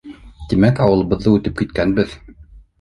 Тимәк, 0.53 0.81
ауылыбыҙҙы 0.87 1.35
үтеп 1.41 1.59
киткәнбеҙ?! 1.63 2.19